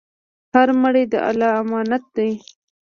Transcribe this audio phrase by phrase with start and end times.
[0.53, 2.31] هر مړی د الله امانت دی.